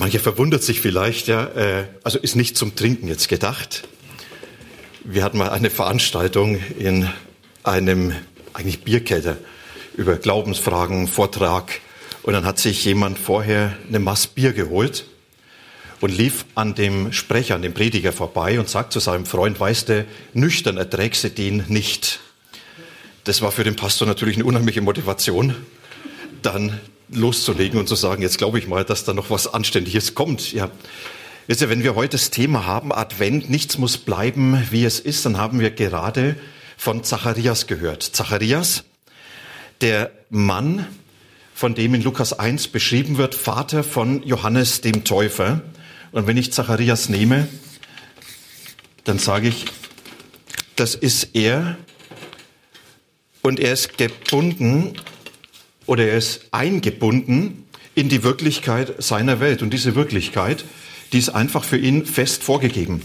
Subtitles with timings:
[0.00, 3.86] Manche verwundert sich vielleicht, ja, äh, also ist nicht zum Trinken jetzt gedacht.
[5.04, 7.06] Wir hatten mal eine Veranstaltung in
[7.64, 8.14] einem
[8.54, 9.36] eigentlich Bierkeller
[9.98, 11.82] über Glaubensfragen, Vortrag.
[12.22, 15.04] Und dann hat sich jemand vorher eine Mass Bier geholt
[16.00, 19.90] und lief an dem Sprecher, an dem Prediger vorbei und sagt zu seinem Freund, weißt
[19.90, 22.20] du, nüchtern erträgst du den nicht.
[23.24, 25.54] Das war für den Pastor natürlich eine unheimliche Motivation,
[26.40, 26.80] dann
[27.12, 30.52] loszulegen und zu sagen, jetzt glaube ich mal, dass da noch was Anständiges kommt.
[30.52, 30.70] Ja.
[31.46, 35.26] Wisst ihr, wenn wir heute das Thema haben, Advent, nichts muss bleiben, wie es ist,
[35.26, 36.36] dann haben wir gerade
[36.76, 38.02] von Zacharias gehört.
[38.02, 38.84] Zacharias,
[39.80, 40.86] der Mann,
[41.54, 45.60] von dem in Lukas 1 beschrieben wird, Vater von Johannes dem Täufer.
[46.12, 47.48] Und wenn ich Zacharias nehme,
[49.04, 49.66] dann sage ich,
[50.76, 51.76] das ist er
[53.42, 54.94] und er ist gebunden
[55.90, 59.60] oder er ist eingebunden in die Wirklichkeit seiner Welt.
[59.60, 60.64] Und diese Wirklichkeit,
[61.12, 63.02] die ist einfach für ihn fest vorgegeben.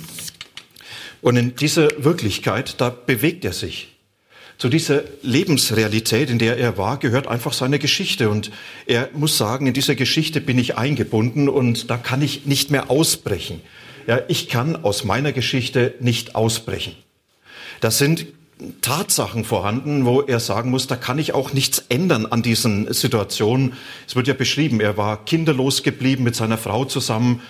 [1.19, 3.95] Und in dieser Wirklichkeit, da bewegt er sich.
[4.59, 8.29] Zu dieser Lebensrealität, in der er war, gehört einfach seine Geschichte.
[8.29, 8.51] Und
[8.85, 12.91] er muss sagen, in dieser Geschichte bin ich eingebunden und da kann ich nicht mehr
[12.91, 13.61] ausbrechen.
[14.05, 16.95] Ja, ich kann aus meiner Geschichte nicht ausbrechen.
[17.79, 18.27] Das sind
[18.81, 23.73] Tatsachen vorhanden, wo er sagen muss, da kann ich auch nichts ändern an diesen Situationen.
[24.07, 27.41] Es wird ja beschrieben, er war kinderlos geblieben mit seiner Frau zusammen.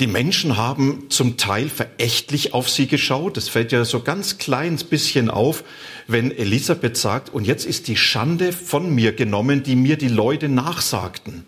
[0.00, 3.36] Die Menschen haben zum Teil verächtlich auf sie geschaut.
[3.36, 5.64] Es fällt ja so ganz kleines bisschen auf,
[6.06, 10.48] wenn Elisabeth sagt, und jetzt ist die Schande von mir genommen, die mir die Leute
[10.48, 11.44] nachsagten.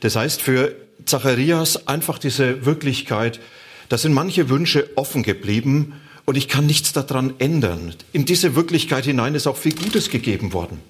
[0.00, 3.40] Das heißt, für Zacharias einfach diese Wirklichkeit,
[3.88, 5.94] da sind manche Wünsche offen geblieben
[6.32, 7.94] und ich kann nichts daran ändern.
[8.14, 10.80] In diese Wirklichkeit hinein ist auch viel Gutes gegeben worden.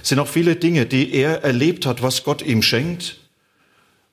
[0.00, 3.18] Es sind auch viele Dinge, die er erlebt hat, was Gott ihm schenkt.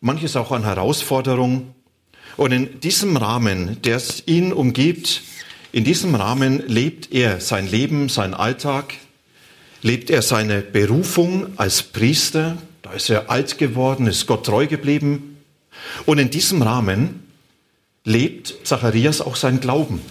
[0.02, 1.76] Manches auch an Herausforderungen.
[2.38, 5.22] Und in diesem Rahmen, der ihn umgibt,
[5.72, 8.96] in diesem Rahmen lebt er sein Leben, sein Alltag,
[9.84, 12.58] lebt er seine Berufung als Priester.
[12.82, 15.38] Da ist er alt geworden, ist Gott treu geblieben.
[16.08, 17.28] Und in diesem Rahmen
[18.06, 20.02] lebt Zacharias auch sein Glauben.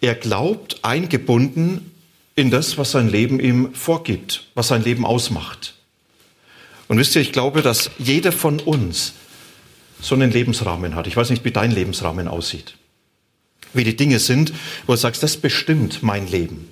[0.00, 1.90] Er glaubt eingebunden
[2.34, 5.74] in das, was sein Leben ihm vorgibt, was sein Leben ausmacht.
[6.88, 9.12] Und wisst ihr, ich glaube, dass jeder von uns
[10.00, 11.06] so einen Lebensrahmen hat.
[11.06, 12.74] Ich weiß nicht, wie dein Lebensrahmen aussieht.
[13.72, 14.52] Wie die Dinge sind,
[14.86, 16.68] wo du sagst, das bestimmt mein Leben.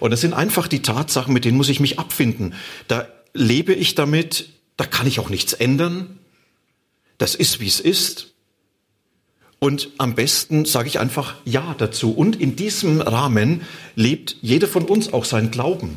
[0.00, 2.54] Und das sind einfach die Tatsachen, mit denen muss ich mich abfinden.
[2.88, 6.18] Da lebe ich damit, da kann ich auch nichts ändern.
[7.18, 8.33] Das ist, wie es ist.
[9.64, 12.12] Und am besten sage ich einfach Ja dazu.
[12.12, 13.62] Und in diesem Rahmen
[13.94, 15.96] lebt jeder von uns auch sein Glauben.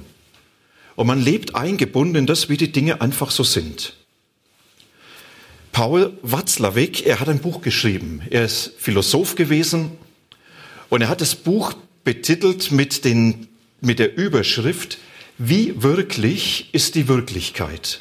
[0.96, 3.92] Und man lebt eingebunden in das, wie die Dinge einfach so sind.
[5.74, 8.22] Paul Watzlawick, er hat ein Buch geschrieben.
[8.30, 9.92] Er ist Philosoph gewesen
[10.88, 11.74] und er hat das Buch
[12.06, 13.50] betitelt mit, den,
[13.82, 14.98] mit der Überschrift
[15.38, 18.00] Wie wirklich ist die Wirklichkeit?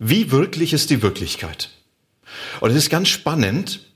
[0.00, 1.70] Wie wirklich ist die Wirklichkeit?
[2.60, 3.91] Und es ist ganz spannend,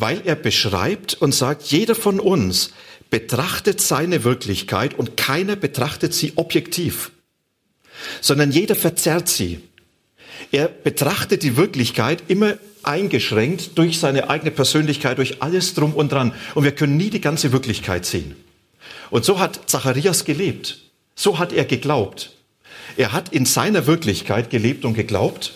[0.00, 2.72] weil er beschreibt und sagt, jeder von uns
[3.10, 7.10] betrachtet seine Wirklichkeit und keiner betrachtet sie objektiv,
[8.20, 9.60] sondern jeder verzerrt sie.
[10.52, 16.32] Er betrachtet die Wirklichkeit immer eingeschränkt durch seine eigene Persönlichkeit, durch alles drum und dran.
[16.54, 18.36] Und wir können nie die ganze Wirklichkeit sehen.
[19.10, 20.78] Und so hat Zacharias gelebt.
[21.14, 22.34] So hat er geglaubt.
[22.96, 25.52] Er hat in seiner Wirklichkeit gelebt und geglaubt.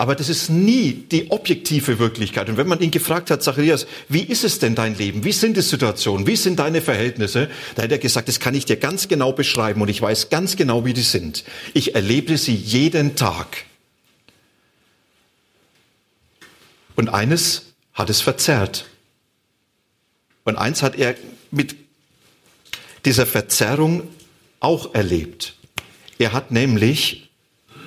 [0.00, 2.48] Aber das ist nie die objektive Wirklichkeit.
[2.48, 5.24] Und wenn man ihn gefragt hat, Zacharias, wie ist es denn dein Leben?
[5.24, 6.26] Wie sind die Situationen?
[6.26, 7.50] Wie sind deine Verhältnisse?
[7.74, 10.56] Da hat er gesagt, das kann ich dir ganz genau beschreiben und ich weiß ganz
[10.56, 11.44] genau, wie die sind.
[11.74, 13.66] Ich erlebe sie jeden Tag.
[16.96, 18.86] Und eines hat es verzerrt.
[20.44, 21.14] Und eins hat er
[21.50, 21.76] mit
[23.04, 24.04] dieser Verzerrung
[24.60, 25.56] auch erlebt.
[26.18, 27.29] Er hat nämlich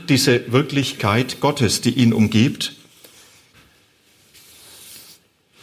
[0.09, 2.73] diese Wirklichkeit Gottes, die ihn umgibt,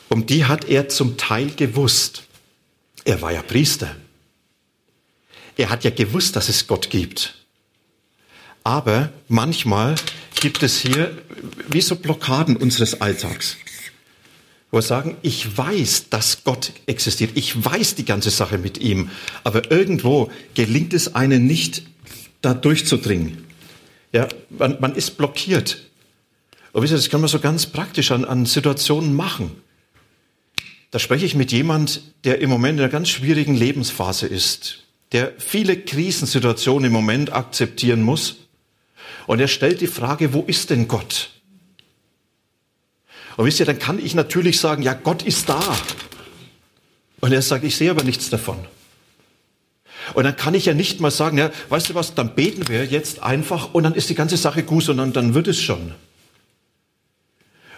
[0.09, 2.25] um die hat er zum Teil gewusst.
[3.05, 3.95] Er war ja Priester.
[5.57, 7.35] Er hat ja gewusst, dass es Gott gibt.
[8.65, 9.95] Aber manchmal
[10.35, 11.17] gibt es hier
[11.69, 13.57] wie so Blockaden unseres Alltags.
[14.71, 19.11] wo wir sagen, ich weiß, dass Gott existiert, ich weiß die ganze Sache mit ihm,
[19.43, 21.83] aber irgendwo gelingt es einem nicht,
[22.41, 23.50] da durchzudringen.
[24.13, 25.79] Ja, man, man ist blockiert.
[26.73, 29.61] Und wisst ihr, das kann man so ganz praktisch an, an Situationen machen.
[30.91, 35.33] Da spreche ich mit jemand, der im Moment in einer ganz schwierigen Lebensphase ist, der
[35.39, 38.37] viele Krisensituationen im Moment akzeptieren muss.
[39.27, 41.31] Und er stellt die Frage, wo ist denn Gott?
[43.37, 45.63] Und wisst ihr, dann kann ich natürlich sagen, ja, Gott ist da.
[47.21, 48.59] Und er sagt, ich sehe aber nichts davon.
[50.15, 52.85] Und dann kann ich ja nicht mal sagen, ja, weißt du was, dann beten wir
[52.85, 55.93] jetzt einfach und dann ist die ganze Sache gut, sondern dann wird es schon.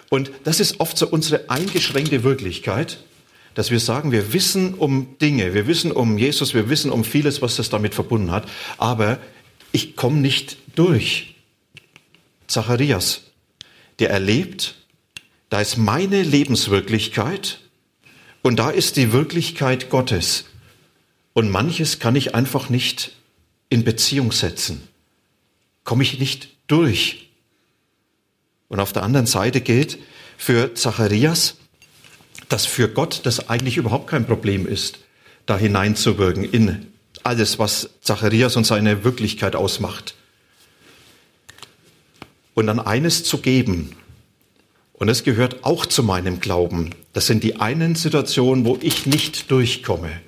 [0.09, 2.99] Und das ist oft so unsere eingeschränkte Wirklichkeit,
[3.55, 7.43] dass wir sagen, wir wissen um Dinge, wir wissen um Jesus, wir wissen um vieles,
[7.43, 8.49] was das damit verbunden hat,
[8.79, 9.19] aber
[9.73, 11.35] ich komme nicht durch.
[12.47, 13.23] Zacharias,
[13.99, 14.75] der erlebt,
[15.49, 17.61] da ist meine Lebenswirklichkeit
[18.43, 20.45] und da ist die Wirklichkeit Gottes.
[21.35, 23.13] Und manches kann ich einfach nicht
[23.69, 24.87] in Beziehung setzen.
[25.85, 27.31] Komme ich nicht durch.
[28.69, 29.99] Und auf der anderen Seite gilt
[30.37, 31.57] für Zacharias,
[32.49, 34.99] dass für Gott das eigentlich überhaupt kein Problem ist,
[35.47, 36.87] da hineinzuwirken in
[37.23, 40.15] alles, was Zacharias und seine Wirklichkeit ausmacht.
[42.55, 43.97] Und dann eines zu geben,
[44.95, 49.51] und es gehört auch zu meinem Glauben, das sind die einen Situationen, wo ich nicht
[49.51, 50.21] durchkomme.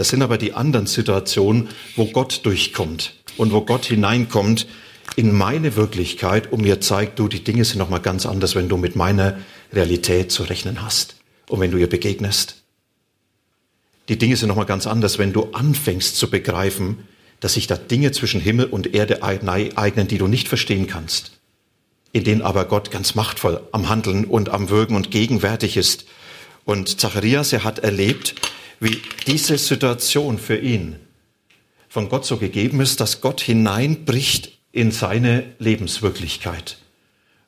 [0.00, 4.66] Das sind aber die anderen Situationen, wo Gott durchkommt und wo Gott hineinkommt
[5.14, 8.70] in meine Wirklichkeit und mir zeigt, du, die Dinge sind noch mal ganz anders, wenn
[8.70, 9.36] du mit meiner
[9.74, 11.16] Realität zu rechnen hast
[11.50, 12.62] und wenn du ihr begegnest.
[14.08, 17.06] Die Dinge sind noch mal ganz anders, wenn du anfängst zu begreifen,
[17.40, 21.32] dass sich da Dinge zwischen Himmel und Erde eignen, die du nicht verstehen kannst,
[22.12, 26.06] in denen aber Gott ganz machtvoll am Handeln und am Wirken und gegenwärtig ist.
[26.64, 28.34] Und Zacharias, er hat erlebt,
[28.80, 30.96] wie diese Situation für ihn
[31.88, 36.78] von Gott so gegeben ist, dass Gott hineinbricht in seine Lebenswirklichkeit.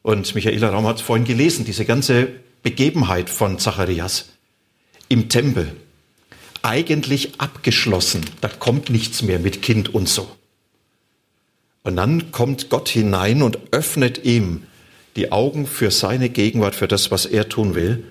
[0.03, 2.29] Und Michaela Raum hat vorhin gelesen, diese ganze
[2.63, 4.31] Begebenheit von Zacharias
[5.09, 5.75] im Tempel.
[6.63, 10.31] Eigentlich abgeschlossen, da kommt nichts mehr mit Kind und so.
[11.83, 14.65] Und dann kommt Gott hinein und öffnet ihm
[15.17, 18.05] die Augen für seine Gegenwart, für das, was er tun will.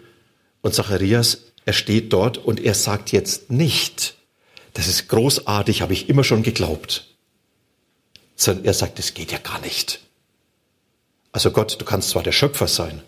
[0.62, 4.16] Und Zacharias er steht dort und er sagt jetzt nicht,
[4.74, 7.08] das ist großartig, habe ich immer schon geglaubt,
[8.36, 10.00] sondern er sagt, es geht ja gar nicht.
[11.32, 13.02] Also Gott, du kannst zwar der Schöpfer sein,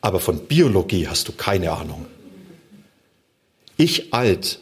[0.00, 2.06] aber von Biologie hast du keine Ahnung.
[3.76, 4.60] Ich alt,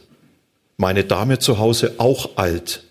[0.76, 2.84] meine Dame zu Hause auch alt.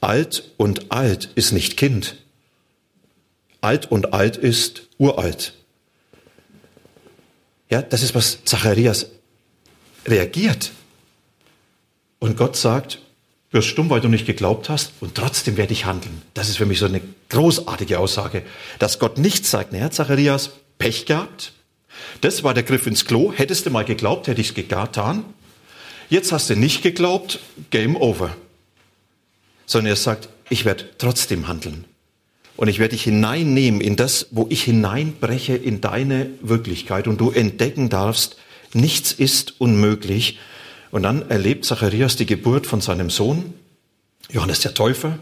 [0.00, 2.16] Alt und alt ist nicht Kind.
[3.60, 5.54] Alt und alt ist uralt.
[7.72, 9.06] Ja, das ist, was Zacharias
[10.06, 10.72] reagiert.
[12.18, 12.98] Und Gott sagt,
[13.48, 16.20] du wirst stumm, weil du nicht geglaubt hast, und trotzdem werde ich handeln.
[16.34, 18.42] Das ist für mich so eine großartige Aussage,
[18.78, 21.54] dass Gott nicht sagt, naja, Zacharias, Pech gehabt.
[22.20, 23.32] Das war der Griff ins Klo.
[23.34, 25.24] Hättest du mal geglaubt, hätte ich es getan.
[26.10, 27.38] Jetzt hast du nicht geglaubt,
[27.70, 28.36] Game over.
[29.64, 31.86] Sondern er sagt, ich werde trotzdem handeln.
[32.56, 37.30] Und ich werde dich hineinnehmen in das, wo ich hineinbreche in deine Wirklichkeit und du
[37.30, 38.36] entdecken darfst,
[38.74, 40.38] nichts ist unmöglich.
[40.90, 43.54] Und dann erlebt Zacharias die Geburt von seinem Sohn,
[44.30, 45.18] Johannes der Täufer.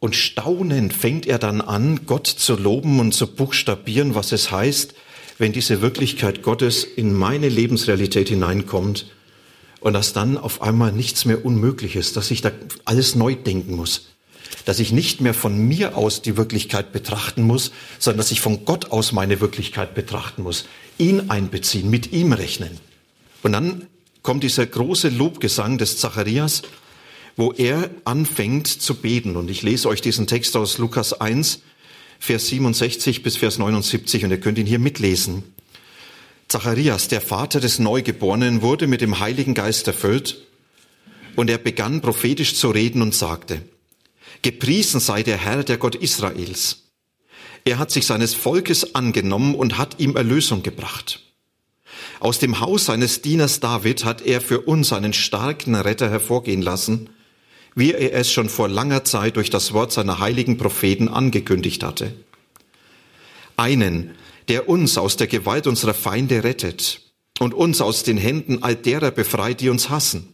[0.00, 4.94] Und staunend fängt er dann an, Gott zu loben und zu buchstabieren, was es heißt,
[5.38, 9.06] wenn diese Wirklichkeit Gottes in meine Lebensrealität hineinkommt
[9.80, 12.50] und dass dann auf einmal nichts mehr unmöglich ist, dass ich da
[12.84, 14.11] alles neu denken muss
[14.64, 18.64] dass ich nicht mehr von mir aus die Wirklichkeit betrachten muss, sondern dass ich von
[18.64, 20.66] Gott aus meine Wirklichkeit betrachten muss,
[20.98, 22.78] ihn einbeziehen, mit ihm rechnen.
[23.42, 23.86] Und dann
[24.22, 26.62] kommt dieser große Lobgesang des Zacharias,
[27.36, 29.36] wo er anfängt zu beten.
[29.36, 31.60] Und ich lese euch diesen Text aus Lukas 1,
[32.18, 35.42] Vers 67 bis Vers 79 und ihr könnt ihn hier mitlesen.
[36.46, 40.38] Zacharias, der Vater des Neugeborenen, wurde mit dem Heiligen Geist erfüllt
[41.34, 43.62] und er begann prophetisch zu reden und sagte,
[44.42, 46.90] Gepriesen sei der Herr, der Gott Israels.
[47.64, 51.20] Er hat sich seines Volkes angenommen und hat ihm Erlösung gebracht.
[52.18, 57.10] Aus dem Haus seines Dieners David hat er für uns einen starken Retter hervorgehen lassen,
[57.76, 62.12] wie er es schon vor langer Zeit durch das Wort seiner heiligen Propheten angekündigt hatte.
[63.56, 64.10] Einen,
[64.48, 67.00] der uns aus der Gewalt unserer Feinde rettet
[67.38, 70.31] und uns aus den Händen all derer befreit, die uns hassen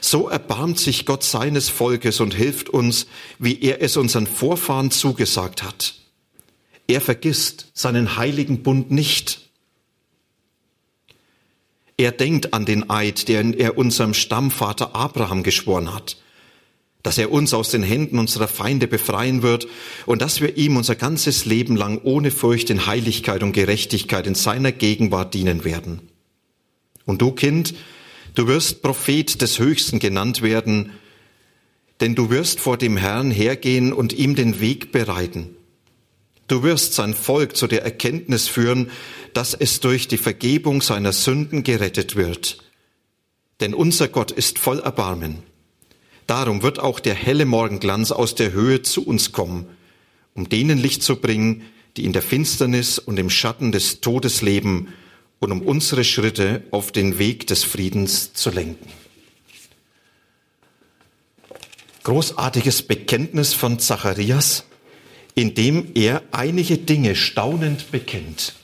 [0.00, 3.06] so erbarmt sich Gott seines Volkes und hilft uns,
[3.38, 5.94] wie er es unseren Vorfahren zugesagt hat.
[6.86, 9.42] Er vergisst seinen heiligen Bund nicht
[11.96, 16.16] Er denkt an den Eid, den er unserem Stammvater Abraham geschworen hat,
[17.02, 19.68] dass er uns aus den Händen unserer Feinde befreien wird
[20.06, 24.34] und dass wir ihm unser ganzes Leben lang ohne Furcht in Heiligkeit und Gerechtigkeit in
[24.34, 26.00] seiner Gegenwart dienen werden.
[27.04, 27.74] Und du, Kind,
[28.34, 30.92] du wirst Prophet des Höchsten genannt werden,
[32.00, 35.56] denn du wirst vor dem Herrn hergehen und ihm den Weg bereiten.
[36.48, 38.90] Du wirst sein Volk zu der Erkenntnis führen,
[39.32, 42.58] dass es durch die Vergebung seiner Sünden gerettet wird.
[43.60, 45.38] Denn unser Gott ist voll Erbarmen.
[46.26, 49.66] Darum wird auch der helle Morgenglanz aus der Höhe zu uns kommen,
[50.34, 51.62] um denen Licht zu bringen,
[51.96, 54.88] die in der Finsternis und im Schatten des Todes leben
[55.42, 58.88] und um unsere Schritte auf den Weg des Friedens zu lenken.
[62.04, 64.64] Großartiges Bekenntnis von Zacharias
[65.34, 68.54] indem er einige Dinge staunend bekennt.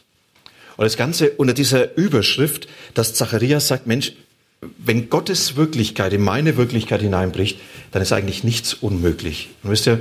[0.76, 4.12] Und das Ganze unter dieser Überschrift, dass Zacharias sagt, Mensch,
[4.76, 7.58] wenn Gottes Wirklichkeit in meine Wirklichkeit hineinbricht,
[7.90, 9.50] dann ist eigentlich nichts unmöglich.
[9.62, 10.00] Und wisst ihr,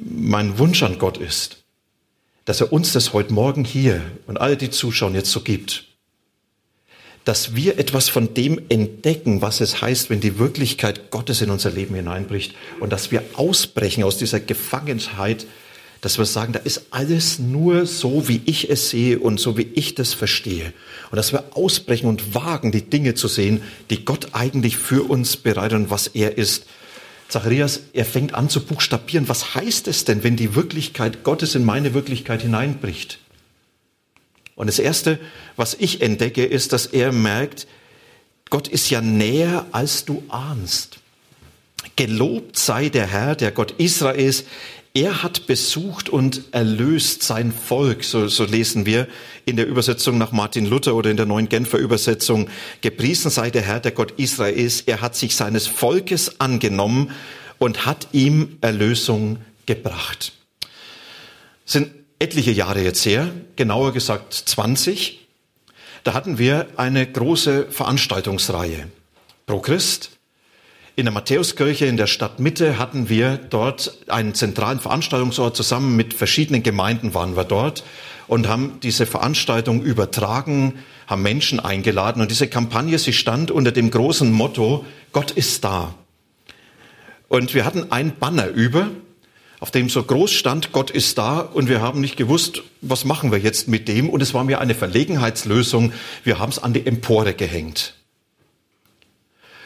[0.00, 1.62] mein Wunsch an Gott ist,
[2.44, 5.87] dass er uns das heute Morgen hier und alle, die zuschauen, jetzt so gibt.
[7.28, 11.70] Dass wir etwas von dem entdecken, was es heißt, wenn die Wirklichkeit Gottes in unser
[11.70, 15.44] Leben hineinbricht und dass wir ausbrechen aus dieser Gefangenheit
[16.00, 19.68] dass wir sagen, da ist alles nur so, wie ich es sehe und so, wie
[19.74, 20.72] ich das verstehe.
[21.10, 25.36] Und dass wir ausbrechen und wagen, die Dinge zu sehen, die Gott eigentlich für uns
[25.36, 26.66] bereitet und was er ist.
[27.28, 29.28] Zacharias, er fängt an zu buchstabieren.
[29.28, 33.18] Was heißt es denn, wenn die Wirklichkeit Gottes in meine Wirklichkeit hineinbricht?
[34.58, 35.20] Und das Erste,
[35.54, 37.68] was ich entdecke, ist, dass er merkt,
[38.50, 40.98] Gott ist ja näher, als du ahnst.
[41.94, 44.42] Gelobt sei der Herr, der Gott Israels,
[44.94, 49.06] er hat besucht und erlöst sein Volk, so, so lesen wir
[49.44, 52.48] in der Übersetzung nach Martin Luther oder in der neuen Genfer Übersetzung.
[52.80, 54.80] Gepriesen sei der Herr, der Gott Israels.
[54.80, 57.12] Er hat sich seines Volkes angenommen
[57.58, 60.32] und hat ihm Erlösung gebracht.
[61.64, 65.26] Das sind etliche Jahre jetzt her, genauer gesagt 20.
[66.04, 68.88] Da hatten wir eine große Veranstaltungsreihe.
[69.46, 70.10] Pro Christ,
[70.98, 75.54] in der Matthäuskirche in der Stadtmitte hatten wir dort einen zentralen Veranstaltungsort.
[75.56, 77.84] Zusammen mit verschiedenen Gemeinden waren wir dort
[78.26, 82.20] und haben diese Veranstaltung übertragen, haben Menschen eingeladen.
[82.20, 85.94] Und diese Kampagne, sie stand unter dem großen Motto, Gott ist da.
[87.28, 88.88] Und wir hatten ein Banner über,
[89.60, 91.40] auf dem so groß stand, Gott ist da.
[91.40, 94.08] Und wir haben nicht gewusst, was machen wir jetzt mit dem.
[94.08, 95.92] Und es war mir eine Verlegenheitslösung.
[96.22, 97.94] Wir haben es an die Empore gehängt.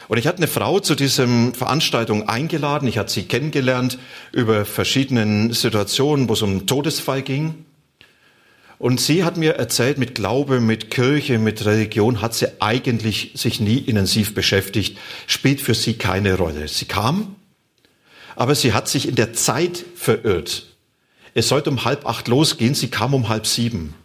[0.07, 2.87] Und ich hatte eine Frau zu diesem Veranstaltung eingeladen.
[2.87, 3.97] Ich hatte sie kennengelernt
[4.31, 7.65] über verschiedenen Situationen, wo es um einen Todesfall ging.
[8.79, 13.61] Und sie hat mir erzählt, mit Glaube, mit Kirche, mit Religion hat sie eigentlich sich
[13.61, 16.67] nie intensiv beschäftigt, spielt für sie keine Rolle.
[16.67, 17.35] Sie kam,
[18.35, 20.67] aber sie hat sich in der Zeit verirrt.
[21.33, 23.95] Es sollte um halb acht losgehen, sie kam um halb sieben.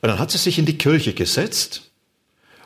[0.00, 1.92] Und dann hat sie sich in die Kirche gesetzt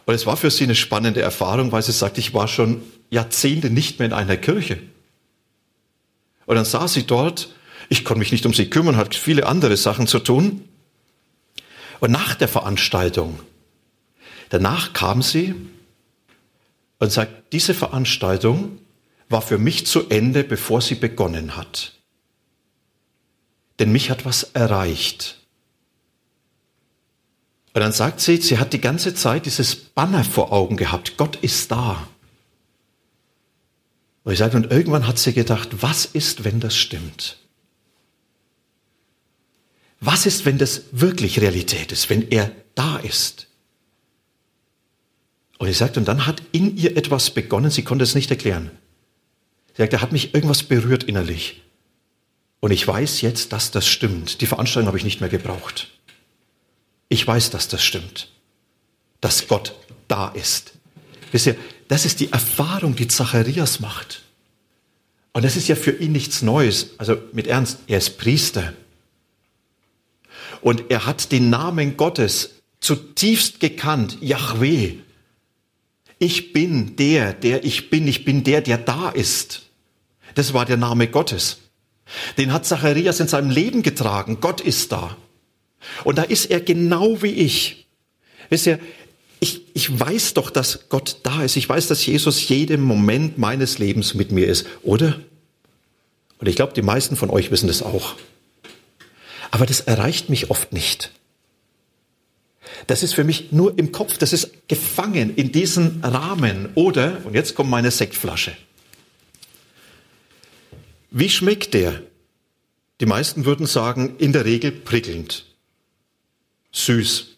[0.06, 3.70] und es war für sie eine spannende Erfahrung, weil sie sagt, ich war schon Jahrzehnte
[3.70, 4.78] nicht mehr in einer Kirche.
[6.46, 7.52] Und dann saß sie dort,
[7.88, 10.62] ich konnte mich nicht um sie kümmern, hat viele andere Sachen zu tun.
[11.98, 13.40] Und nach der Veranstaltung,
[14.48, 15.54] danach kam sie
[17.00, 18.78] und sagt, diese Veranstaltung
[19.28, 21.94] war für mich zu Ende, bevor sie begonnen hat.
[23.78, 25.42] Denn mich hat was erreicht.
[27.74, 31.16] Und dann sagt sie, sie hat die ganze Zeit dieses Banner vor Augen gehabt.
[31.18, 32.08] Gott ist da.
[34.24, 37.38] Und ich sage, und irgendwann hat sie gedacht, was ist, wenn das stimmt?
[40.00, 43.46] Was ist, wenn das wirklich Realität ist, wenn er da ist?
[45.58, 48.70] Und ich sagte, und dann hat in ihr etwas begonnen, sie konnte es nicht erklären.
[49.76, 51.62] Sie sagte, da hat mich irgendwas berührt innerlich.
[52.60, 54.40] Und ich weiß jetzt, dass das stimmt.
[54.40, 55.88] Die Veranstaltung habe ich nicht mehr gebraucht.
[57.10, 58.30] Ich weiß, dass das stimmt,
[59.20, 59.74] dass Gott
[60.08, 60.72] da ist.
[61.30, 61.56] Wisst ihr,
[61.88, 64.22] das ist die Erfahrung, die Zacharias macht.
[65.34, 66.92] Und das ist ja für ihn nichts Neues.
[66.96, 68.72] Also mit Ernst, er ist Priester.
[70.62, 74.94] Und er hat den Namen Gottes zutiefst gekannt, Yahweh.
[76.18, 78.08] Ich bin der, der ich bin.
[78.08, 79.65] Ich bin der, der da ist.
[80.36, 81.56] Das war der Name Gottes.
[82.38, 84.38] Den hat Zacharias in seinem Leben getragen.
[84.40, 85.16] Gott ist da.
[86.04, 87.86] Und da ist er genau wie ich.
[88.50, 88.78] Wisst ihr,
[89.40, 91.56] ich, ich weiß doch, dass Gott da ist.
[91.56, 95.18] Ich weiß, dass Jesus jedem Moment meines Lebens mit mir ist, oder?
[96.38, 98.14] Und ich glaube, die meisten von euch wissen das auch.
[99.50, 101.12] Aber das erreicht mich oft nicht.
[102.86, 106.68] Das ist für mich nur im Kopf, das ist gefangen in diesen Rahmen.
[106.74, 108.52] Oder, und jetzt kommt meine Sektflasche.
[111.10, 112.02] Wie schmeckt der?
[113.00, 115.44] Die meisten würden sagen, in der Regel prickelnd,
[116.72, 117.36] süß.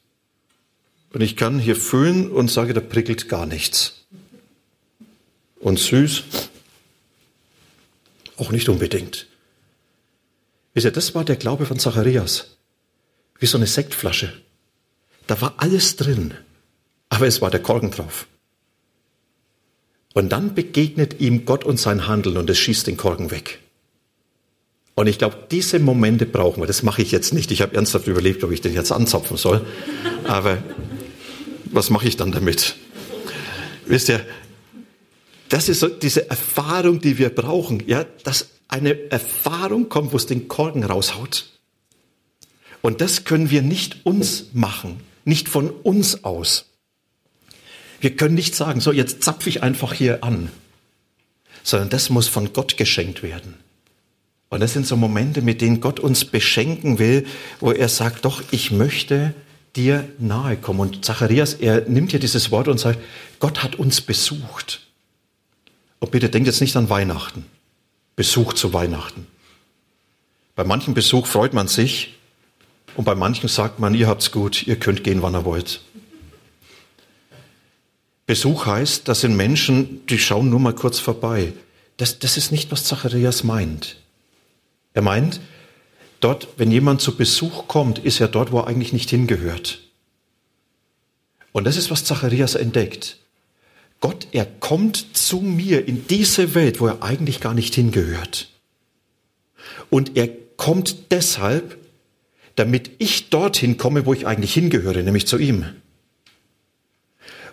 [1.10, 4.06] Und ich kann hier füllen und sage, da prickelt gar nichts.
[5.58, 6.22] Und süß,
[8.36, 9.26] auch nicht unbedingt.
[10.74, 12.56] Wisst ihr, das war der Glaube von Zacharias.
[13.40, 14.32] Wie so eine Sektflasche.
[15.26, 16.34] Da war alles drin,
[17.08, 18.26] aber es war der Korken drauf.
[20.14, 23.60] Und dann begegnet ihm Gott und sein Handeln und es schießt den Korken weg.
[24.94, 26.66] Und ich glaube, diese Momente brauchen wir.
[26.66, 27.52] Das mache ich jetzt nicht.
[27.52, 29.64] Ich habe ernsthaft überlegt, ob ich den jetzt anzapfen soll.
[30.24, 30.58] Aber
[31.66, 32.74] was mache ich dann damit?
[33.86, 34.26] Wisst ihr,
[35.48, 37.82] das ist so diese Erfahrung, die wir brauchen.
[37.86, 41.46] Ja, dass eine Erfahrung kommt, wo es den Korken raushaut.
[42.82, 46.67] Und das können wir nicht uns machen, nicht von uns aus.
[48.00, 50.50] Wir können nicht sagen, so jetzt zapfe ich einfach hier an,
[51.62, 53.54] sondern das muss von Gott geschenkt werden.
[54.50, 57.26] Und das sind so Momente, mit denen Gott uns beschenken will,
[57.60, 59.34] wo er sagt, doch, ich möchte
[59.76, 60.80] dir nahe kommen.
[60.80, 62.98] Und Zacharias, er nimmt hier dieses Wort und sagt,
[63.40, 64.80] Gott hat uns besucht.
[65.98, 67.44] Und bitte denkt jetzt nicht an Weihnachten.
[68.16, 69.26] Besuch zu Weihnachten.
[70.54, 72.14] Bei manchen Besuch freut man sich
[72.96, 75.82] und bei manchen sagt man, ihr habt's gut, ihr könnt gehen, wann ihr wollt.
[78.28, 81.54] Besuch heißt, das sind Menschen, die schauen nur mal kurz vorbei.
[81.96, 83.96] Das, das ist nicht, was Zacharias meint.
[84.92, 85.40] Er meint,
[86.20, 89.80] dort, wenn jemand zu Besuch kommt, ist er dort, wo er eigentlich nicht hingehört.
[91.52, 93.16] Und das ist, was Zacharias entdeckt.
[94.00, 98.50] Gott, er kommt zu mir in diese Welt, wo er eigentlich gar nicht hingehört.
[99.88, 101.78] Und er kommt deshalb,
[102.56, 105.64] damit ich dorthin komme, wo ich eigentlich hingehöre, nämlich zu ihm.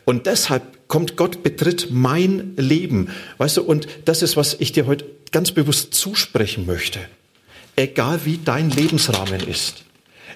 [0.06, 3.10] Und deshalb kommt Gott, betritt mein Leben.
[3.38, 7.00] Weißt du, und das ist, was ich dir heute ganz bewusst zusprechen möchte
[7.76, 9.84] egal wie dein Lebensrahmen ist.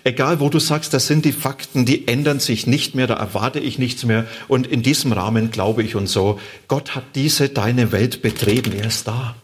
[0.06, 3.60] Egal, wo du sagst, das sind die Fakten, die ändern sich nicht mehr, da erwarte
[3.60, 6.40] ich nichts mehr und in diesem Rahmen glaube ich und so.
[6.68, 9.36] Gott hat diese deine Welt betreten, er ist da.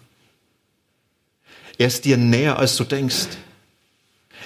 [1.78, 3.28] Er ist dir näher, als du denkst.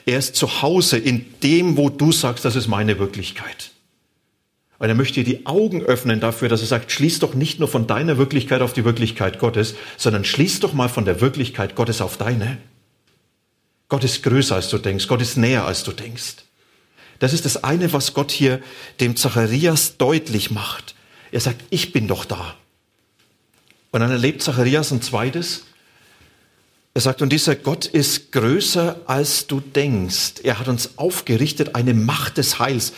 [0.07, 3.69] Er ist zu Hause in dem, wo du sagst, das ist meine Wirklichkeit.
[4.79, 7.67] Und er möchte dir die Augen öffnen dafür, dass er sagt, schließ doch nicht nur
[7.67, 12.01] von deiner Wirklichkeit auf die Wirklichkeit Gottes, sondern schließ doch mal von der Wirklichkeit Gottes
[12.01, 12.57] auf deine.
[13.89, 15.07] Gott ist größer als du denkst.
[15.07, 16.35] Gott ist näher als du denkst.
[17.19, 18.61] Das ist das eine, was Gott hier
[19.01, 20.95] dem Zacharias deutlich macht.
[21.31, 22.55] Er sagt, ich bin doch da.
[23.91, 25.65] Und dann erlebt Zacharias ein zweites.
[26.93, 30.41] Er sagt, und dieser Gott ist größer als du denkst.
[30.43, 32.93] Er hat uns aufgerichtet eine Macht des Heils.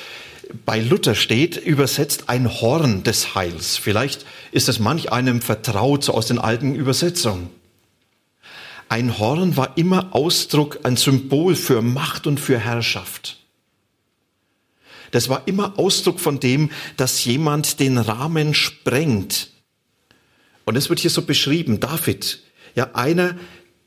[0.66, 3.78] Bei Luther steht übersetzt ein Horn des Heils.
[3.78, 7.50] Vielleicht ist es manch einem vertraut, so aus den alten Übersetzungen.
[8.90, 13.38] Ein Horn war immer Ausdruck, ein Symbol für Macht und für Herrschaft.
[15.12, 19.52] Das war immer Ausdruck von dem, dass jemand den Rahmen sprengt.
[20.66, 22.42] Und es wird hier so beschrieben, David,
[22.76, 23.36] ja, einer,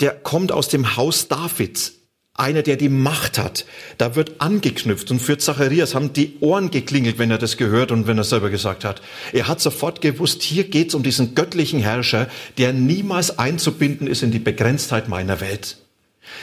[0.05, 1.95] der kommt aus dem Haus Davids
[2.35, 3.65] einer, der die Macht hat.
[3.97, 8.07] Da wird angeknüpft und für Zacharias haben die Ohren geklingelt, wenn er das gehört und
[8.07, 9.01] wenn er selber gesagt hat.
[9.33, 14.31] Er hat sofort gewusst, hier geht's um diesen göttlichen Herrscher, der niemals einzubinden ist in
[14.31, 15.79] die Begrenztheit meiner Welt.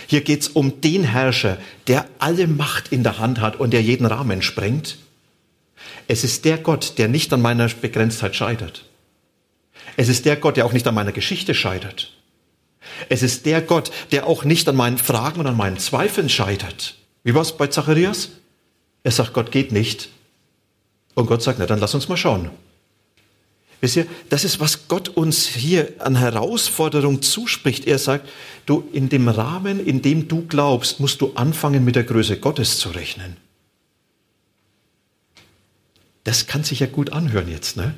[0.08, 4.08] Hier geht's um den Herrscher, der alle Macht in der Hand hat und der jeden
[4.08, 4.98] Rahmen sprengt.
[6.08, 8.86] Es ist der Gott, der nicht an meiner Begrenztheit scheitert.
[9.98, 12.12] Es ist der Gott, der auch nicht an meiner Geschichte scheitert.
[13.10, 16.96] Es ist der Gott, der auch nicht an meinen Fragen und an meinen Zweifeln scheitert.
[17.24, 18.30] Wie war es bei Zacharias?
[19.04, 20.10] Er sagt, Gott geht nicht.
[21.14, 22.52] Und Gott sagt, na dann lass uns mal schauen.
[23.82, 27.88] Wisst ihr, das ist, was Gott uns hier an Herausforderung zuspricht.
[27.88, 28.30] Er sagt,
[28.68, 32.78] du, in dem Rahmen, in dem du glaubst, musst du anfangen, mit der Größe Gottes
[32.78, 33.38] zu rechnen.
[36.24, 37.96] Das kann sich ja gut anhören jetzt, ne?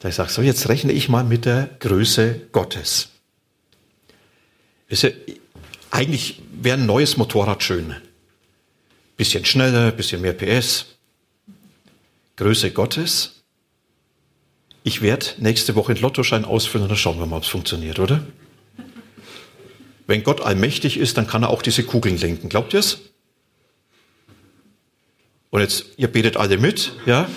[0.00, 3.08] Da ich sage, so, jetzt rechne ich mal mit der Größe Gottes.
[4.88, 5.10] Ist ja,
[5.90, 7.94] eigentlich wäre ein neues Motorrad schön.
[9.16, 10.86] Bisschen schneller, bisschen mehr PS.
[12.36, 13.42] Größe Gottes.
[14.82, 17.98] Ich werde nächste Woche den Lottoschein ausfüllen und dann schauen wir mal, ob es funktioniert,
[17.98, 18.24] oder?
[20.06, 22.48] Wenn Gott allmächtig ist, dann kann er auch diese Kugeln lenken.
[22.48, 22.98] Glaubt ihr es?
[25.50, 27.28] Und jetzt, ihr betet alle mit, ja?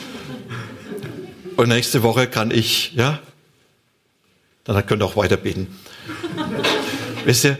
[1.57, 3.19] Und nächste Woche kann ich, ja?
[4.63, 5.67] Dann könnt ihr auch weiter beten.
[7.25, 7.57] Wisst ihr,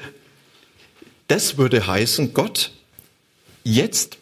[1.28, 2.71] das würde heißen, Gott,
[3.63, 4.17] jetzt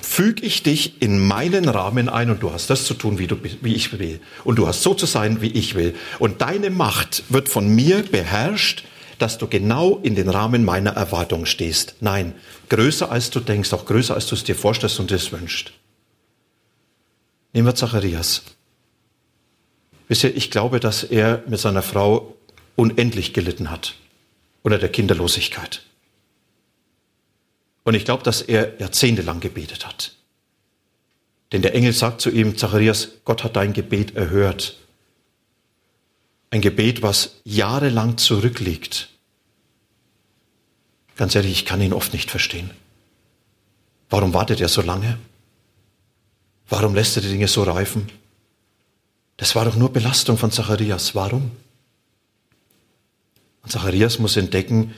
[0.00, 3.36] füge ich dich in meinen Rahmen ein und du hast das zu tun, wie, du,
[3.42, 4.20] wie ich will.
[4.44, 5.96] Und du hast so zu sein, wie ich will.
[6.18, 8.84] Und deine Macht wird von mir beherrscht,
[9.18, 11.96] dass du genau in den Rahmen meiner Erwartung stehst.
[12.00, 12.34] Nein,
[12.68, 15.72] größer als du denkst, auch größer als du es dir vorstellst und es wünscht.
[17.52, 18.42] Nehmen wir Zacharias.
[20.06, 22.36] Wisst ihr, ich glaube, dass er mit seiner Frau
[22.76, 23.96] unendlich gelitten hat
[24.62, 25.82] unter der Kinderlosigkeit.
[27.84, 30.12] Und ich glaube, dass er jahrzehntelang gebetet hat.
[31.52, 34.76] Denn der Engel sagt zu ihm, Zacharias, Gott hat dein Gebet erhört.
[36.50, 39.08] Ein Gebet, was jahrelang zurückliegt.
[41.16, 42.70] Ganz ehrlich, ich kann ihn oft nicht verstehen.
[44.10, 45.18] Warum wartet er so lange?
[46.68, 48.10] Warum lässt er die Dinge so reifen?
[49.38, 51.14] Das war doch nur Belastung von Zacharias.
[51.14, 51.52] Warum?
[53.68, 54.94] Und Zacharias muss entdecken,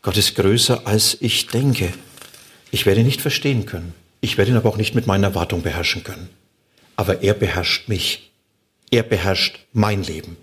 [0.00, 1.92] Gott ist größer, als ich denke.
[2.70, 3.92] Ich werde ihn nicht verstehen können.
[4.22, 6.30] Ich werde ihn aber auch nicht mit meiner Erwartung beherrschen können.
[6.96, 8.30] Aber er beherrscht mich.
[8.90, 10.38] Er beherrscht mein Leben.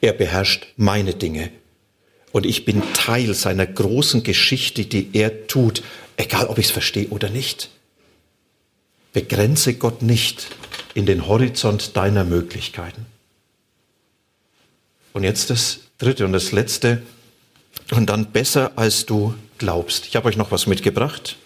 [0.00, 1.50] Er beherrscht meine Dinge.
[2.30, 5.82] Und ich bin Teil seiner großen Geschichte, die er tut,
[6.16, 7.70] egal ob ich es verstehe oder nicht.
[9.12, 10.46] Begrenze Gott nicht
[10.94, 13.04] in den Horizont deiner Möglichkeiten.
[15.12, 17.02] Und jetzt das dritte und das letzte.
[17.90, 20.06] Und dann besser, als du glaubst.
[20.06, 21.36] Ich habe euch noch was mitgebracht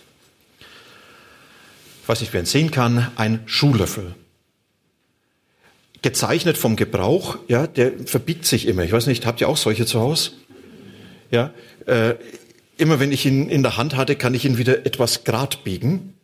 [2.08, 4.14] weiß nicht, wer sehen kann, ein Schuhlöffel.
[6.00, 8.84] Gezeichnet vom Gebrauch, ja, der verbiegt sich immer.
[8.84, 10.30] Ich weiß nicht, habt ihr auch solche zu Hause?
[11.30, 11.52] Ja,
[11.86, 12.14] äh,
[12.78, 16.14] immer wenn ich ihn in der Hand hatte, kann ich ihn wieder etwas grad biegen.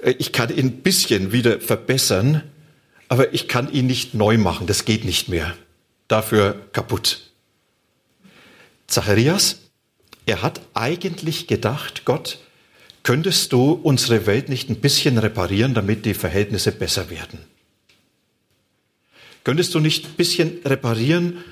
[0.00, 2.42] Äh, ich kann ihn ein bisschen wieder verbessern,
[3.08, 4.66] aber ich kann ihn nicht neu machen.
[4.66, 5.56] Das geht nicht mehr.
[6.08, 7.30] Dafür kaputt.
[8.86, 9.58] Zacharias,
[10.26, 12.38] er hat eigentlich gedacht, Gott,
[13.04, 17.38] Könntest du unsere Welt nicht ein bisschen reparieren, damit die Verhältnisse besser werden?
[19.44, 21.44] Könntest du nicht ein bisschen reparieren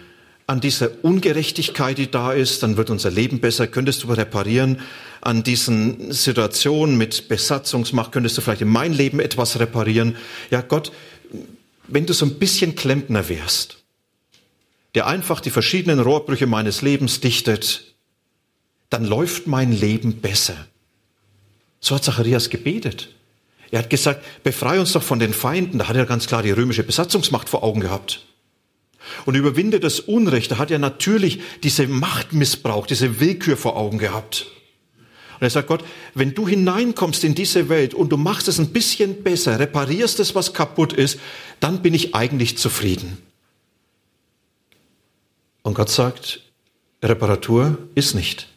[0.47, 3.67] an dieser Ungerechtigkeit, die da ist, dann wird unser Leben besser.
[3.67, 4.81] Könntest du reparieren
[5.21, 8.13] an diesen Situationen mit Besatzungsmacht?
[8.13, 10.17] Könntest du vielleicht in mein Leben etwas reparieren?
[10.51, 10.91] Ja, Gott,
[11.87, 13.82] wenn du so ein bisschen Klempner wärst,
[14.95, 17.95] der einfach die verschiedenen Rohrbrüche meines Lebens dichtet,
[18.91, 20.67] dann läuft mein Leben besser.
[21.81, 23.09] So hat Zacharias gebetet.
[23.71, 25.79] Er hat gesagt, befreie uns doch von den Feinden.
[25.79, 28.27] Da hat er ganz klar die römische Besatzungsmacht vor Augen gehabt.
[29.25, 30.53] Und überwinde das Unrecht.
[30.53, 34.47] Da hat er natürlich diese Machtmissbrauch, diese Willkür vor Augen gehabt.
[35.41, 38.69] Und er sagt, Gott, wenn du hineinkommst in diese Welt und du machst es ein
[38.69, 41.19] bisschen besser, reparierst es, was kaputt ist,
[41.59, 43.19] dann bin ich eigentlich zufrieden.
[45.63, 46.41] Und Gott sagt,
[47.03, 48.49] Reparatur ist nicht.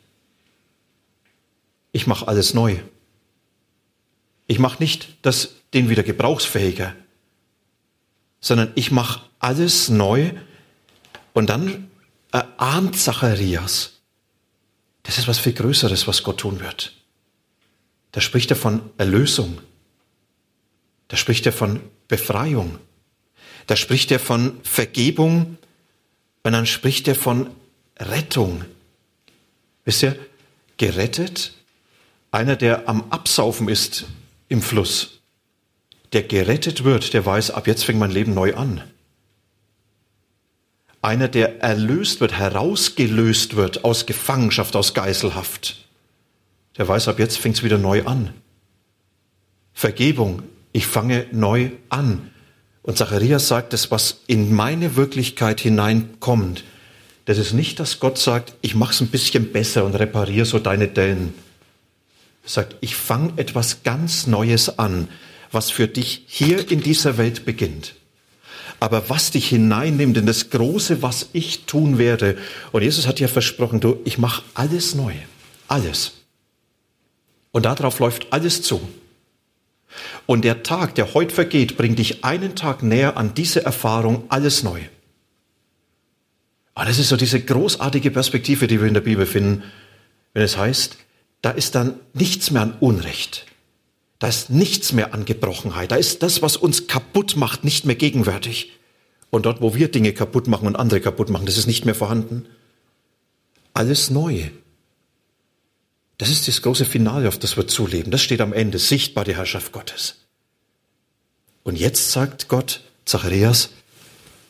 [1.92, 2.78] Ich mache alles neu.
[4.48, 6.96] Ich mache nicht das, den wieder gebrauchsfähiger,
[8.40, 10.32] sondern ich mache alles neu
[11.34, 11.90] und dann
[12.32, 13.94] erahnt Zacharias,
[15.04, 16.94] das ist was viel Größeres, was Gott tun wird.
[18.12, 19.60] Da spricht er von Erlösung.
[21.08, 22.80] Da spricht er von Befreiung.
[23.68, 25.58] Da spricht er von Vergebung
[26.46, 27.50] und dann spricht er von
[27.98, 28.66] Rettung.
[29.84, 30.16] Wisst ihr,
[30.78, 31.54] gerettet,
[32.30, 34.06] einer, der am Absaufen ist
[34.48, 35.22] im Fluss.
[36.14, 38.84] Der gerettet wird, der weiß, ab jetzt fängt mein Leben neu an.
[41.02, 45.84] Einer, der erlöst wird, herausgelöst wird aus Gefangenschaft, aus Geiselhaft,
[46.78, 48.36] der weiß, ab jetzt fängt es wieder neu an.
[49.74, 52.30] Vergebung, ich fange neu an.
[52.86, 56.64] Und Zacharias sagt, das, was in meine Wirklichkeit hineinkommt,
[57.26, 60.60] das ist nicht, dass Gott sagt, ich mache es ein bisschen besser und repariere so
[60.60, 61.34] deine Dellen
[62.46, 65.08] sagt, ich fange etwas ganz Neues an,
[65.52, 67.96] was für dich hier in dieser Welt beginnt.
[68.80, 72.38] Aber was dich hineinnimmt in das Große, was ich tun werde.
[72.72, 75.14] Und Jesus hat ja versprochen, du, ich mache alles neu.
[75.68, 76.12] Alles.
[77.52, 78.80] Und darauf läuft alles zu.
[80.26, 84.64] Und der Tag, der heute vergeht, bringt dich einen Tag näher an diese Erfahrung, alles
[84.64, 84.82] neu.
[86.74, 89.64] Aber das ist so diese großartige Perspektive, die wir in der Bibel finden,
[90.34, 90.98] wenn es heißt,
[91.42, 93.46] da ist dann nichts mehr an Unrecht.
[94.20, 95.92] Da ist nichts mehr an Gebrochenheit.
[95.92, 98.72] Da ist das, was uns kaputt macht, nicht mehr gegenwärtig.
[99.30, 101.96] Und dort, wo wir Dinge kaputt machen und andere kaputt machen, das ist nicht mehr
[101.96, 102.46] vorhanden.
[103.74, 104.50] Alles neu.
[106.18, 108.12] Das ist das große Finale, auf das wir zuleben.
[108.12, 110.16] Das steht am Ende, sichtbar die Herrschaft Gottes.
[111.64, 113.70] Und jetzt sagt Gott, Zacharias,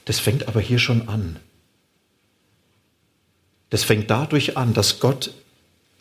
[0.06, 1.39] das fängt aber hier schon an.
[3.69, 5.34] Das fängt dadurch an, dass Gott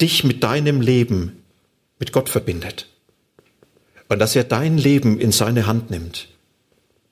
[0.00, 1.44] dich mit deinem Leben
[1.98, 2.88] mit Gott verbindet.
[4.08, 6.28] Und dass er dein Leben in seine Hand nimmt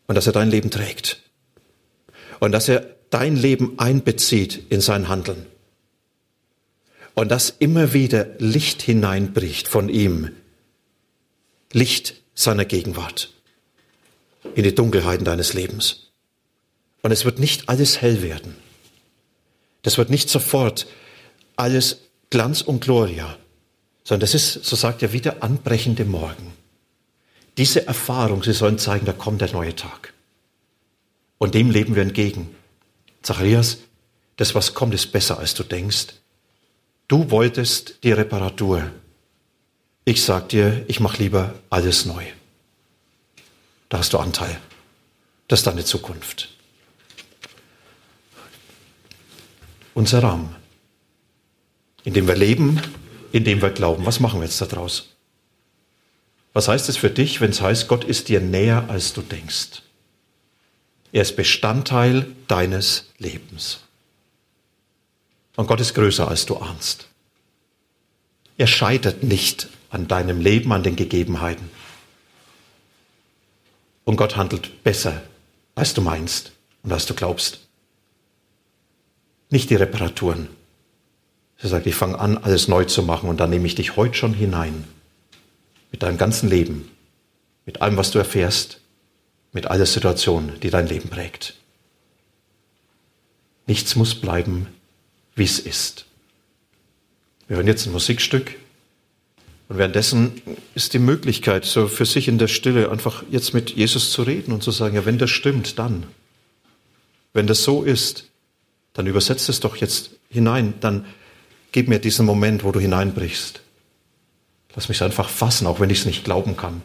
[0.07, 1.23] und dass er dein Leben trägt.
[2.39, 5.47] Und dass er dein Leben einbezieht in sein Handeln.
[7.15, 10.31] Und dass immer wieder Licht hineinbricht von ihm.
[11.73, 13.33] Licht seiner Gegenwart
[14.55, 16.11] in die Dunkelheiten deines Lebens.
[17.03, 18.57] Und es wird nicht alles hell werden.
[19.83, 20.87] Das wird nicht sofort
[21.57, 21.99] alles
[22.31, 23.37] Glanz und Gloria,
[24.05, 26.53] sondern das ist, so sagt er, wie der anbrechende Morgen.
[27.59, 30.15] Diese Erfahrung, sie sollen zeigen, da kommt der neue Tag.
[31.39, 32.55] Und dem leben wir entgegen.
[33.23, 33.79] Zacharias,
[34.37, 36.15] das, was kommt, ist besser, als du denkst.
[37.13, 38.91] Du wolltest die Reparatur.
[40.07, 42.25] Ich sag dir, ich mache lieber alles neu.
[43.91, 44.59] Da hast du Anteil.
[45.47, 46.49] Das ist deine Zukunft.
[49.93, 50.57] Unser Rahmen,
[52.05, 52.81] in dem wir leben,
[53.31, 54.07] in dem wir glauben.
[54.07, 55.11] Was machen wir jetzt daraus?
[56.55, 59.83] Was heißt es für dich, wenn es heißt, Gott ist dir näher, als du denkst?
[61.13, 63.81] Er ist Bestandteil deines Lebens.
[65.57, 67.09] Und Gott ist größer, als du ahnst.
[68.57, 71.71] Er scheitert nicht an deinem Leben, an den Gegebenheiten.
[74.05, 75.23] Und Gott handelt besser,
[75.75, 77.61] als du meinst und als du glaubst.
[79.51, 80.49] Nicht die Reparaturen.
[81.59, 84.15] Er sagt, ich fange an, alles neu zu machen und dann nehme ich dich heute
[84.15, 84.85] schon hinein
[85.93, 86.91] mit deinem ganzen Leben,
[87.67, 88.81] mit allem, was du erfährst,
[89.53, 91.55] mit aller Situation, die dein Leben prägt.
[93.67, 94.67] Nichts muss bleiben,
[95.35, 96.07] wie es ist.
[97.49, 98.57] Wir hören jetzt ein Musikstück
[99.69, 100.43] und währenddessen
[100.75, 104.53] ist die Möglichkeit, so für sich in der Stille einfach jetzt mit Jesus zu reden
[104.53, 106.07] und zu sagen, ja, wenn das stimmt, dann.
[107.33, 108.29] Wenn das so ist,
[108.93, 111.07] dann übersetzt es doch jetzt hinein, dann
[111.73, 113.63] gib mir diesen Moment, wo du hineinbrichst.
[114.75, 116.83] Lass mich einfach fassen, auch wenn ich es nicht glauben kann.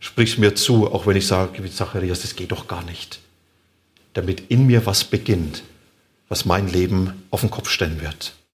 [0.00, 3.20] Sprich mir zu, auch wenn ich sage, wie Zacharias, das geht doch gar nicht.
[4.12, 5.62] Damit in mir was beginnt,
[6.28, 8.38] was mein Leben auf den Kopf stellen wird.